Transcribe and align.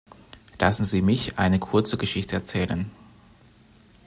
Lassen 0.57 0.83
Sie 0.85 1.03
mich 1.03 1.37
eine 1.37 1.59
kurze 1.59 1.95
Geschichte 1.95 2.35
erzählen. 2.35 2.89